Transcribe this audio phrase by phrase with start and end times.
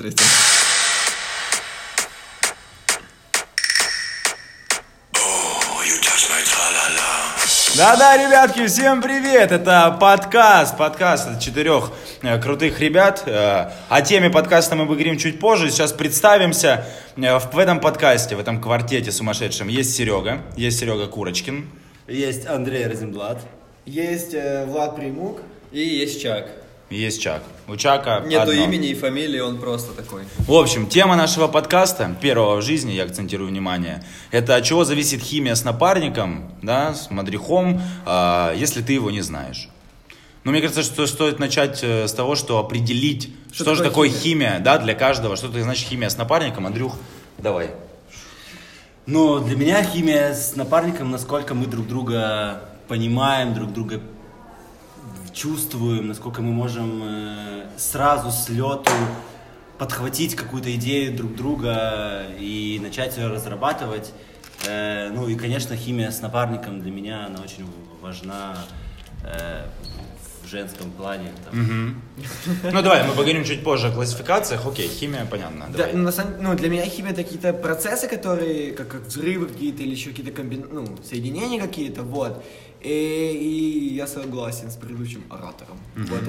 [0.00, 0.24] Здрасте.
[7.76, 9.52] Да-да, ребятки, всем привет!
[9.52, 11.92] Это подкаст, подкаст от четырех
[12.22, 13.24] э, крутых ребят.
[13.26, 15.70] Э, о теме подкаста мы поговорим чуть позже.
[15.70, 16.86] Сейчас представимся.
[17.16, 21.68] Э, в этом подкасте, в этом квартете сумасшедшем есть Серега, есть Серега Курочкин.
[22.08, 23.42] Есть Андрей Розенблат.
[23.84, 25.42] Есть э, Влад Примук.
[25.72, 26.48] И есть Чак.
[26.90, 27.44] Есть Чак.
[27.68, 28.64] У Чака Нету одно.
[28.64, 30.24] имени и фамилии, он просто такой.
[30.38, 35.22] В общем, тема нашего подкаста, первого в жизни, я акцентирую внимание, это от чего зависит
[35.22, 39.68] химия с напарником, да, с мадрихом, а, если ты его не знаешь.
[40.42, 44.08] Ну, мне кажется, что стоит начать э, с того, что определить, что, Что же такое
[44.08, 46.66] такое химия, да, для каждого, что это значит химия с напарником.
[46.66, 46.96] Андрюх,
[47.38, 47.70] давай.
[49.06, 54.00] Но для меня химия с напарником, насколько мы друг друга понимаем, друг друга
[55.32, 58.92] чувствуем, насколько мы можем э, сразу с лету
[59.78, 64.12] подхватить какую-то идею друг друга и начать ее разрабатывать.
[64.66, 67.66] Э, ну и, конечно, химия с напарником для меня, она очень
[68.02, 68.56] важна
[69.24, 69.64] э,
[70.50, 71.32] женском плане.
[71.44, 72.02] там.
[72.64, 74.66] Ну, давай, мы поговорим чуть позже о классификациях.
[74.66, 75.66] Окей, химия, понятно.
[75.70, 75.92] Да, Давай.
[75.94, 79.82] ну, на самом- ну, для меня химия это какие-то процессы, которые, как, как взрывы какие-то
[79.82, 80.66] или еще какие-то комбин...
[80.72, 82.42] ну, соединения какие-то, вот.
[82.82, 85.78] И, и я согласен с предыдущим оратором.
[85.96, 86.22] Вот.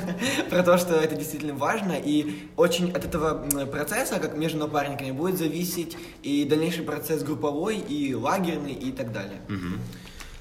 [0.50, 5.38] Про то, что это действительно важно, и очень от этого процесса, как между напарниками, будет
[5.38, 9.40] зависеть и дальнейший процесс групповой, и лагерный, и так далее.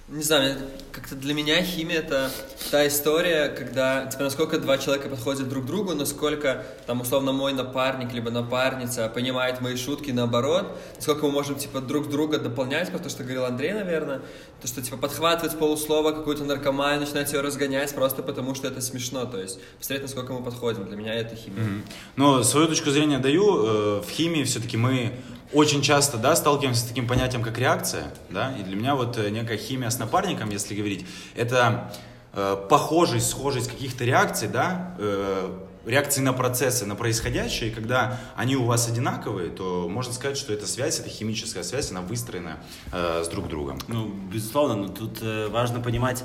[0.10, 0.56] Не знаю,
[0.94, 2.32] как-то для меня химия это
[2.72, 7.52] та история, когда, типа, насколько два человека подходят друг к другу, насколько, там, условно, мой
[7.52, 13.10] напарник, либо напарница понимает мои шутки наоборот, насколько мы можем, типа, друг друга дополнять, потому
[13.10, 14.22] что говорил Андрей, наверное,
[14.62, 18.80] то, что, типа, подхватывать с полуслова какую-то наркоманию, начинать ее разгонять просто потому, что это
[18.80, 21.84] смешно, то есть, посмотреть, насколько мы подходим, для меня это химия.
[22.16, 23.98] Но свою точку зрения даю.
[24.00, 25.12] Э, В химии все-таки мы
[25.54, 28.14] очень часто да, сталкиваемся с таким понятием, как реакция.
[28.30, 28.56] Да?
[28.58, 31.94] И для меня вот э, некая химия с напарником, если говорить, это
[32.34, 35.50] э, похожесть, схожесть каких-то реакций, да, э,
[35.88, 37.72] реакции на процессы, на происходящее.
[37.72, 41.92] И когда они у вас одинаковые, то можно сказать, что эта связь, эта химическая связь,
[41.92, 42.58] она выстроена
[42.92, 43.80] э, с друг другом.
[43.88, 46.24] Ну, безусловно, но тут э, важно понимать,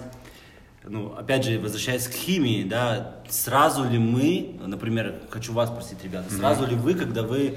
[0.85, 6.33] ну, опять же, возвращаясь к химии, да, сразу ли мы, например, хочу вас спросить, ребята,
[6.35, 7.57] сразу ли вы, когда вы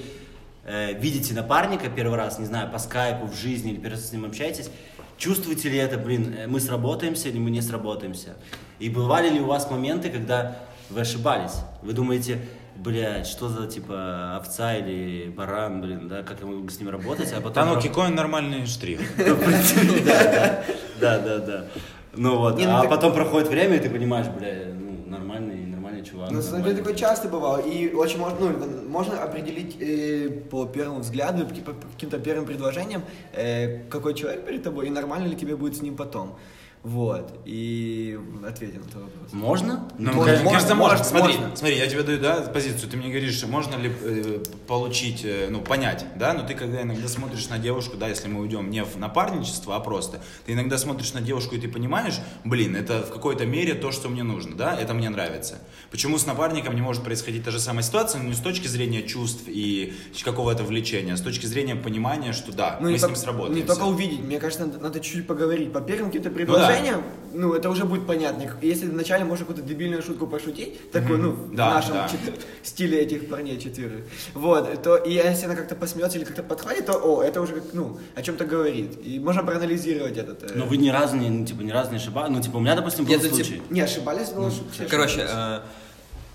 [0.65, 4.11] э, видите напарника первый раз, не знаю, по скайпу, в жизни, или первый раз с
[4.11, 4.69] ним общаетесь,
[5.17, 8.35] чувствуете ли это, блин, э, мы сработаемся или мы не сработаемся?
[8.79, 10.57] И бывали ли у вас моменты, когда
[10.89, 11.55] вы ошибались?
[11.81, 12.39] Вы думаете,
[12.75, 17.31] блядь, что за, типа, овца или баран, блин, да, как я могу с ним работать,
[17.33, 17.53] а потом...
[17.53, 18.99] Да, ну, какой нормальный штрих.
[19.17, 19.35] ну,
[20.99, 21.65] да, да, да.
[22.17, 25.54] Ну вот, ну а потом проходит время, и ты понимаешь, бля, ну, нормальный
[26.05, 26.31] чувак.
[26.31, 27.57] Ну, на самом деле, такое часто бывало.
[27.57, 33.01] И очень можно, ну, можно определить э, по первому взгляду, по, по каким-то первым предложениям,
[33.33, 36.35] э, какой человек перед тобой, и нормально ли тебе будет с ним потом.
[36.85, 37.33] Вот.
[37.45, 38.15] И
[38.47, 39.33] ответим на этот вопрос.
[39.33, 39.89] Можно?
[39.97, 40.75] Ну, Можно, кажется, можно.
[40.75, 41.55] можно, Смотри, можно.
[41.55, 42.91] смотри, я тебе даю, да, позицию.
[42.91, 47.07] Ты мне говоришь, можно ли э, получить, э, ну, понять, да, но ты когда иногда
[47.07, 51.13] смотришь на девушку, да, если мы уйдем не в напарничество, а просто, ты иногда смотришь
[51.13, 54.79] на девушку и ты понимаешь, блин, это в какой-то мере то, что мне нужно, да,
[54.79, 55.57] это мне нравится.
[55.89, 59.01] Почему с напарником не может происходить та же самая ситуация, но не с точки зрения
[59.01, 63.15] чувств и какого-то влечения, а с точки зрения понимания, что да, мы не с ним
[63.15, 63.59] сработаемся.
[63.59, 65.73] Не только увидеть, мне кажется, надо, надо чуть-чуть поговорить.
[65.73, 66.74] По первым каким-то предложениям,
[67.33, 68.49] ну, это уже будет понятно.
[68.61, 72.07] Если вначале можно какую-то дебильную шутку пошутить, такую, ну, в Да, нашем да.
[72.07, 76.85] чет- стиле этих парней четверых, вот, то и если она как-то посмеется или как-то подхватит,
[76.85, 78.97] то, о, это уже, как, ну, о чем-то говорит.
[79.05, 80.43] И можно проанализировать этот.
[80.43, 82.29] э, Но вы ни разу не, ну, типа, ни разу не ошибались.
[82.29, 83.61] Ну, типа, у меня, допустим, был ну, случай.
[83.69, 84.49] Не, ошибались, но...
[84.89, 85.59] Короче, э,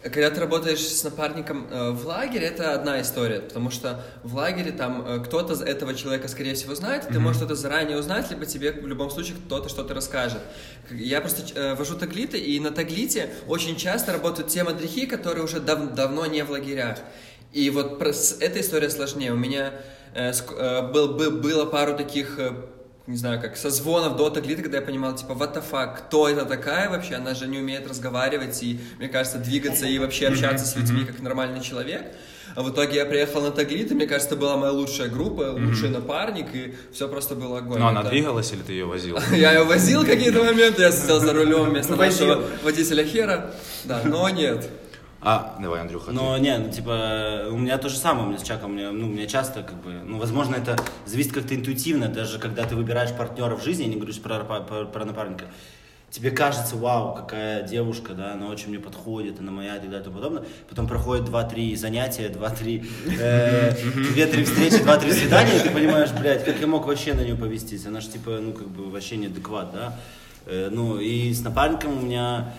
[0.02, 4.72] когда ты работаешь с напарником э, в лагере, это одна история, потому что в лагере
[4.72, 8.46] там э, кто-то этого человека, скорее всего, знает, и ты можешь что-то заранее узнать, либо
[8.46, 10.40] тебе в любом случае кто-то что-то расскажет.
[10.90, 15.60] Я просто э, вожу таглиты, и на таглите очень часто работают те мадрихи, которые уже
[15.60, 16.98] дав- давно не в лагерях.
[17.52, 19.32] И вот про- эта история сложнее.
[19.32, 19.72] У меня
[20.14, 22.38] э, ск- э, был, бы- было пару таких
[23.10, 26.44] не знаю, как созвонов до таглиты, когда я понимал, типа, what the fuck, кто это
[26.44, 30.76] такая вообще, она же не умеет разговаривать и, мне кажется, двигаться и вообще общаться с
[30.76, 32.02] людьми как нормальный человек.
[32.56, 35.42] А в итоге я приехал на таглит, и мне кажется, это была моя лучшая группа,
[35.52, 37.78] лучший напарник, и все просто было огонь.
[37.78, 38.10] Но она Да.
[38.10, 39.18] двигалась или ты ее возил?
[39.32, 43.54] Я ее возил какие-то моменты, я сидел за рулем вместо нашего водителя Хера,
[43.84, 44.68] да, но нет.
[45.22, 46.12] А, давай, Андрюха.
[46.12, 48.90] Но не, ну типа, у меня то же самое, у меня с Чаком, у меня,
[48.90, 52.74] ну, у меня часто, как бы, ну, возможно, это зависит как-то интуитивно, даже когда ты
[52.74, 55.44] выбираешь партнера в жизни, я не говорю про, про, про напарника,
[56.10, 60.00] тебе кажется, вау, какая девушка, да, она очень мне подходит, она моя и так далее
[60.00, 60.44] и тому подобное.
[60.68, 62.86] Потом проходит 2-3 занятия, 2-3,
[63.20, 63.70] э,
[64.16, 67.84] 2-3 встречи, 2-3 свидания, и ты понимаешь, блядь, как я мог вообще на нее повестись?
[67.86, 69.96] Она же, типа, ну, как бы, вообще неадекват, да?
[70.46, 72.54] Э, ну, и с напарником у меня...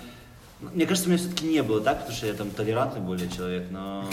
[0.62, 3.68] Мне кажется, у меня все-таки не было так, потому что я там толерантный более человек,
[3.72, 4.06] но...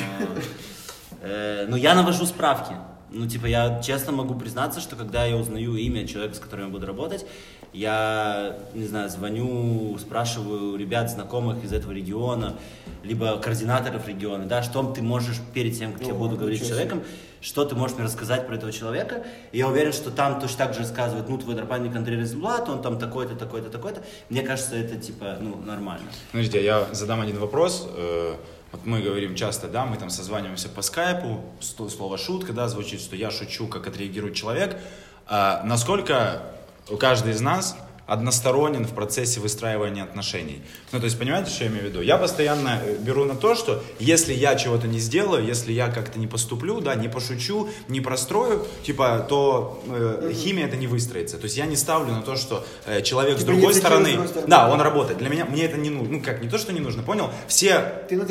[1.21, 2.75] э, но я навожу справки.
[3.11, 6.73] Ну, типа, я честно могу признаться, что когда я узнаю имя человека, с которым я
[6.73, 7.27] буду работать,
[7.73, 12.56] я, не знаю, звоню, спрашиваю ребят, знакомых из этого региона,
[13.03, 16.67] либо координаторов региона, да, что ты можешь перед тем, как я О, буду говорить с
[16.67, 17.03] человеком,
[17.41, 19.25] что ты можешь мне рассказать про этого человека.
[19.53, 22.82] И я уверен, что там точно так же рассказывают, ну, твой напарник Андрей Розенблат, он
[22.82, 24.03] там такой-то, такой-то, такой-то.
[24.29, 26.06] Мне кажется, это, типа, ну, нормально.
[26.31, 27.88] Смотрите, я задам один вопрос.
[27.97, 28.35] Э,
[28.73, 33.17] Вот мы говорим часто, да, мы там созваниваемся по скайпу, слово шутка, да, звучит, что
[33.17, 34.76] я шучу, как отреагирует человек.
[35.26, 36.43] А насколько
[36.96, 37.76] каждый из нас
[38.09, 40.63] односторонен в процессе выстраивания отношений.
[40.93, 42.01] Ну, то есть, понимаете, что я имею в виду?
[42.01, 46.19] Я постоянно э, беру на то, что если я чего-то не сделаю, если я как-то
[46.19, 51.37] не поступлю, да, не пошучу, не прострою, типа, то э, химия это не выстроится.
[51.37, 54.11] То есть я не ставлю на то, что э, человек с Типа другой с стороны,
[54.13, 54.49] другой стороны.
[54.49, 55.19] да, он работает.
[55.19, 56.15] Для меня, мне это не нужно.
[56.15, 57.31] Ну, как, не то, что не нужно, понял?
[57.47, 57.81] Все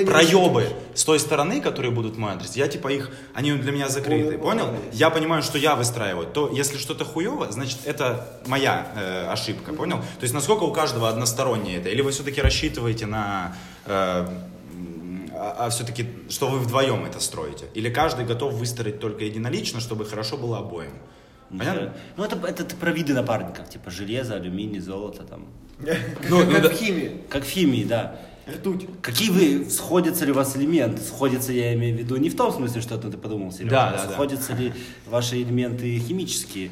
[0.05, 3.89] проебы с той стороны, которые будут в мой адрес, я типа их, они для меня
[3.89, 4.65] закрыты, понял?
[4.65, 4.93] молодец.
[4.93, 6.27] Я понимаю, что я выстраиваю.
[6.27, 9.97] То если что-то хуево, значит это моя э, ошибка, понял?
[9.97, 11.89] То есть насколько у каждого одностороннее это?
[11.89, 13.55] Или вы все-таки рассчитываете на...
[13.85, 14.27] э,
[14.73, 17.65] м, а, все-таки, что вы вдвоем это строите?
[17.73, 20.91] Или каждый готов выстроить только единолично, чтобы хорошо было обоим?
[21.49, 21.93] Понятно?
[22.17, 25.45] Ну, это, это ты про виды напарников, типа железо, алюминий, золото, там.
[26.29, 27.21] Ну, Как в химии.
[27.29, 28.19] Как в химии, да.
[28.53, 28.87] Ртуть.
[29.01, 31.01] Какие вы, сходятся ли у вас элементы?
[31.01, 34.07] Сходятся, я имею в виду, не в том смысле, что ты подумал, Сережа, Да, а
[34.07, 34.13] да.
[34.13, 34.73] сходятся ли
[35.05, 36.71] ваши элементы химические?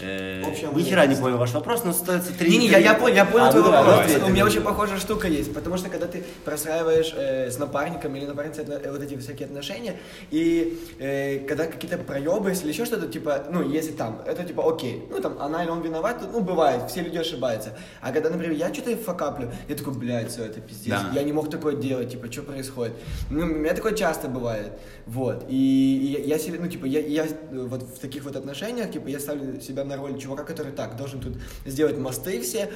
[0.00, 0.42] Э,
[0.74, 2.50] Ни хера не понял ваш вопрос, но остается три...
[2.50, 4.12] Не-не, я, я понял, я понял А, твой ну давай, вопрос.
[4.12, 8.14] давай, У меня очень похожая штука есть, потому что когда ты простраиваешь э, с напарником
[8.14, 9.96] или напарницей э, вот эти всякие отношения,
[10.30, 15.02] и э, когда какие-то проебы, если еще что-то, типа, ну, если там, это типа окей,
[15.10, 17.70] ну, там, она или он виноват, ну, бывает, все люди ошибаются.
[18.02, 21.10] А когда, например, я что-то факаплю, я такой, блядь, все, это пиздец, Да.
[21.14, 22.94] я не мог такое делать, типа, что происходит?
[23.30, 24.72] Ну, у меня такое часто бывает,
[25.06, 25.54] вот, и,
[26.02, 29.08] и я, я себе, ну, типа, я, я э, вот в таких вот отношениях, типа,
[29.08, 31.34] я ставлю себя на роль чувака, который так, должен тут
[31.64, 32.70] сделать мосты все,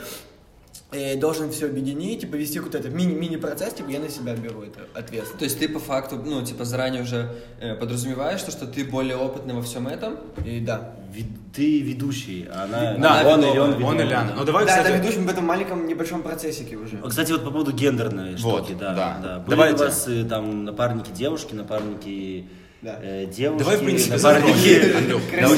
[0.93, 4.63] э, должен все объединить, типа, вести какой-то этот мини- мини-процесс, типа, я на себя беру
[4.63, 5.39] это ответственность.
[5.39, 7.31] То есть ты по факту, ну, типа, заранее уже
[7.61, 10.95] э, подразумеваешь, то, что ты более опытный во всем этом, И да.
[11.13, 12.95] Ви- Ты ведущий, а она...
[12.97, 13.51] Да, он ведомая.
[13.51, 14.29] или он Он или она.
[14.29, 14.35] да.
[14.37, 16.99] Ну давай, да, кстати, это ведущим в этом маленьком небольшом процессике уже.
[17.09, 18.95] Кстати, вот по поводу гендерной Вот, штуки, да.
[18.95, 19.21] да.
[19.23, 19.39] да.
[19.41, 19.75] Были Давайте.
[19.83, 22.47] у вас э, там напарники девушки, напарники
[22.83, 22.99] Да.
[23.03, 24.93] э, девушки, Давай, в принципе, напарники...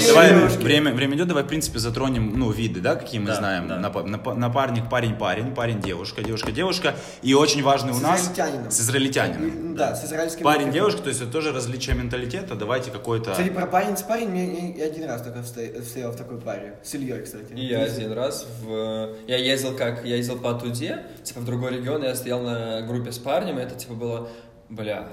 [0.09, 3.69] давай, время, время идет, давай, в принципе, затронем, ну, виды, да, какие мы Да, знаем.
[3.69, 3.79] да.
[3.79, 6.95] Напа- напа- напарник, парень, парень, парень, девушка, девушка, девушка.
[7.23, 8.21] И очень важный у С нас...
[8.23, 8.71] израильтянином.
[8.73, 9.73] С израильтянином.
[9.73, 10.43] И- Да, с израильским...
[10.43, 10.75] Парень, языком.
[10.75, 12.57] девушка, то есть это тоже различие менталитета.
[12.57, 13.31] Давайте какой-то...
[13.31, 14.37] Кстати, про парень с парень
[14.77, 16.79] я, я один раз только стоял в такой паре.
[16.83, 17.53] С Ильей, кстати.
[17.53, 19.15] И я один раз в...
[19.29, 20.05] Я ездил как...
[20.05, 23.63] Я ездил по Туде, типа в другой регион, я стоял на группе с парнем, и
[23.63, 24.29] это типа было...
[24.69, 25.07] Бля...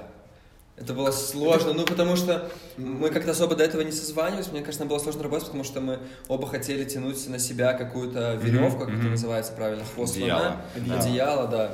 [0.80, 4.80] Это было сложно, ну потому что мы как-то особо до этого не созванивались, мне кажется,
[4.80, 8.94] нам было сложно работать, потому что мы оба хотели тянуть на себя какую-то веревку, как
[8.94, 10.40] это называется правильно, хвост Одеяло.
[10.40, 10.56] слона,
[10.86, 10.98] Да.
[11.00, 11.70] одеяло, да.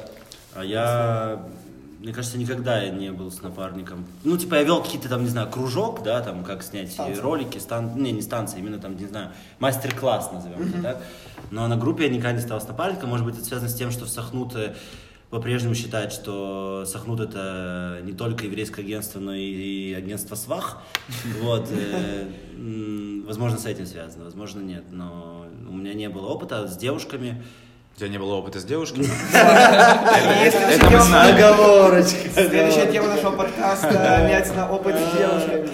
[0.56, 1.40] А я,
[2.00, 4.06] мне кажется, никогда я не был с напарником.
[4.24, 7.20] Ну, типа, я вел какие-то там, не знаю, кружок, да, там, как снять Станции.
[7.20, 7.92] ролики, стан...
[8.02, 11.02] не, не станции, именно там, не знаю, мастер-класс, назовем это так.
[11.52, 13.10] Но на группе я никогда не стал с напарником.
[13.10, 14.74] Может быть, это связано с тем, что в Сахнут э,
[15.30, 20.78] по-прежнему считают, что Сахнут это не только еврейское агентство, но и, и агентство СВАХ.
[21.42, 21.68] Вот.
[21.70, 22.28] э,
[23.26, 24.84] Возможно, с этим связано, возможно, нет.
[24.90, 27.42] Но у меня не было опыта с девушками.
[27.96, 29.06] У тебя не было опыта с девушкой?
[29.32, 31.34] Это мы знаем.
[31.34, 32.30] Оговорочка.
[32.32, 35.70] Следующая тема нашего подкаста «Мять на опыт с девушками».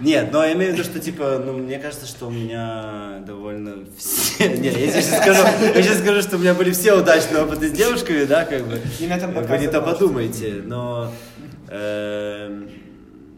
[0.00, 3.84] Нет, но я имею в виду, что типа, ну, мне кажется, что у меня довольно
[3.98, 4.29] все.
[4.40, 5.42] Нет, я сейчас скажу,
[5.74, 8.80] я сейчас скажу, что у меня были все удачные опыты с девушками, да, как бы.
[8.98, 11.12] Вы не то подумайте, но.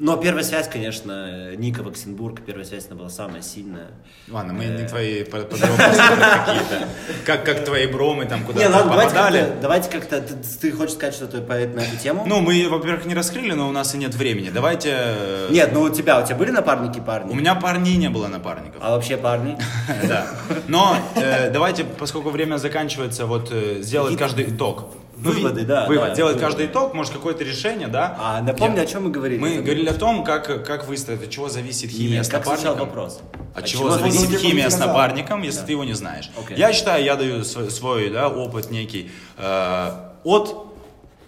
[0.03, 3.87] Но первая связь, конечно, Ника Ваксенбург, первая связь, она была самая сильная.
[4.29, 4.89] Ладно, мы не Э.
[4.89, 6.03] твои по- подробности
[6.45, 6.89] какие-то.
[7.25, 9.39] Как, как твои бромы там Не, куда-то давайте попадали.
[9.43, 12.25] как-то, давайте как-то, ты, ты хочешь сказать что-то по на эту тему?
[12.27, 14.51] Ну, мы, во-первых, не раскрыли, но у нас и нет времени.
[14.51, 14.91] Давайте...
[14.93, 17.31] э, Нет, ну у тебя, у тебя были напарники парни?
[17.31, 18.83] У меня парней не было напарников.
[18.83, 19.57] А вообще парни?
[20.09, 20.27] Да.
[20.67, 24.87] Но э, давайте, поскольку время заканчивается, вот сделать каждый итог.
[25.23, 25.87] Выводы, да.
[25.87, 26.09] Вывод.
[26.11, 26.41] да, Делать выводы.
[26.41, 28.17] каждый итог, может, какое-то решение, да?
[28.19, 29.39] А напомни, Я- о чем мы говорили.
[29.39, 29.65] Мы Забыл.
[29.65, 32.79] говорили о том, как, как выстроить, от чего зависит химия Нет, с как напарником.
[32.79, 33.21] вопрос?
[33.55, 34.89] От От чего, чего зависит химия с сказал.
[34.89, 35.67] напарником, если Да.
[35.67, 36.31] ты его не знаешь.
[36.43, 36.57] Окей.
[36.57, 39.91] Я считаю, я даю свой, свой, да, опыт некий э,
[40.25, 40.67] от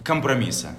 [0.03, 0.69] компромисса.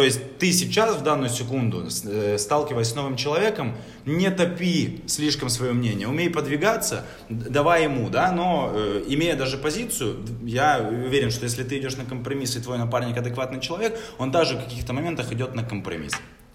[0.00, 3.76] То есть ты сейчас, в данную секунду, э, сталкиваясь с новым человеком,
[4.06, 10.24] не топи слишком свое мнение, умей подвигаться, давай ему, да, но э, имея даже позицию,
[10.42, 14.56] я уверен, что если ты идешь на компромисс и твой напарник адекватный человек, он даже
[14.56, 16.14] в каких-то моментах идет на компромисс.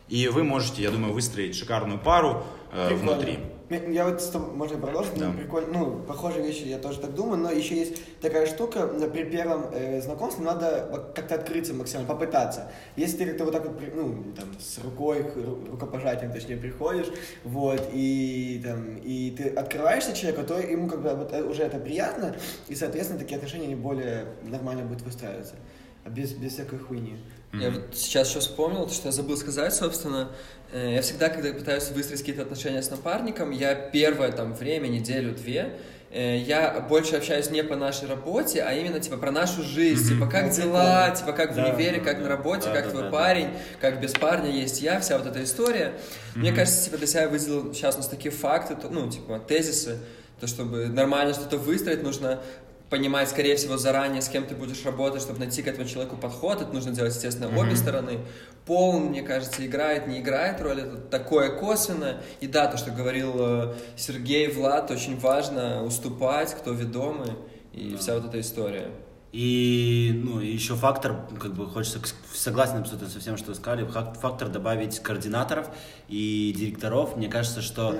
[0.09, 3.11] И вы можете, я думаю, выстроить шикарную пару э, Прикольно.
[3.11, 3.39] внутри.
[3.69, 5.17] Я- вот с тобой, можно продолжить?
[5.17, 5.27] Да.
[5.27, 5.67] Ну, прикольно.
[5.73, 10.01] Ну, похожие вещи я тоже так думаю, но еще есть такая штука, при первом э,
[10.01, 12.71] знакомстве надо как-то открыться максимально, попытаться.
[12.95, 15.25] Если ты как-то вот так вот, ну, там, с рукой,
[15.71, 17.07] рукопожатием, точнее, приходишь,
[17.43, 21.79] вот, и там, и ты открываешься человеку, то ему как бы вот, э, уже это
[21.79, 22.35] приятно,
[22.67, 25.55] и, соответственно, такие отношения они более нормально будут выстраиваться.
[26.03, 27.17] А без, без всякой хуйни.
[27.53, 30.29] Я вот сейчас еще вспомнил, что я забыл сказать, собственно.
[30.73, 35.77] Э, Я всегда, когда пытаюсь выстроить какие-то отношения с напарником, я первое там время, неделю-две,
[36.11, 40.27] э, я больше общаюсь не по нашей работе, а именно типа про нашу жизнь, типа
[40.27, 42.23] как Ну, дела, типа как в Да, универе, да, как да.
[42.23, 43.17] на работе, Да, как да, твой да, да.
[43.17, 43.49] парень,
[43.79, 45.93] как без парня есть я, вся вот эта история.
[46.35, 49.99] Мне кажется, типа для себя выделил сейчас у нас такие факты, ну типа тезисы,
[50.41, 52.41] то чтобы нормально что-то выстроить, нужно
[52.95, 56.61] понимать, скорее всего, заранее, с кем ты будешь работать, чтобы найти к этому человеку подход.
[56.61, 58.19] Это нужно делать, естественно, обе стороны.
[58.65, 60.79] Пол, мне кажется, играет, не играет роль.
[60.79, 62.21] Это такое косвенное.
[62.39, 67.33] И да, то, что говорил э, Сергей, Влад, очень важно уступать, кто ведомый.
[67.73, 68.91] И вся вот эта история.
[69.33, 71.99] И, ну, еще фактор, как бы хочется,
[72.33, 75.67] согласен абсолютно со всем, что вы сказали, фак- фактор добавить координаторов
[76.07, 77.17] и директоров.
[77.17, 77.97] Мне кажется, что э,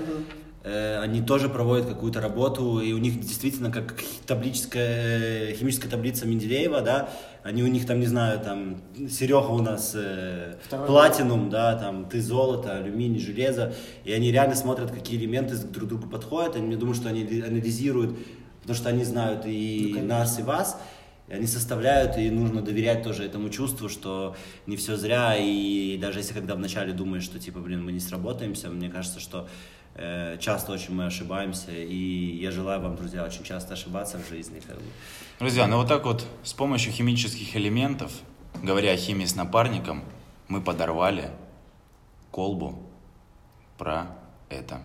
[0.66, 3.96] они тоже проводят какую-то работу, и у них действительно как
[4.26, 7.10] таблическая, химическая таблица Менделеева, да,
[7.44, 12.06] они у них там, не знаю, там, Серега у нас э, Второй платинум, да, там,
[12.10, 16.72] ты золото, алюминий, железо, и они реально смотрят, какие элементы друг к другу подходят, они,
[16.72, 18.18] я думаю, что они анализируют,
[18.62, 20.82] потому что они знают и нас, и вас,
[21.28, 26.20] и они составляют, и нужно доверять тоже этому чувству, что не все зря, и даже
[26.20, 29.46] если когда вначале думаешь, что типа, блин, мы не сработаемся, мне кажется, что э,
[29.96, 34.62] часто очень мы ошибаемся, и я желаю вам, друзья, очень часто ошибаться в жизни.
[34.66, 34.78] Как.
[35.40, 38.12] Друзья, ну вот так вот с помощью химических элементов,
[38.62, 40.04] говоря о химии с напарником,
[40.48, 41.32] мы подорвали
[42.32, 42.78] колбу
[43.78, 44.08] про
[44.50, 44.82] это.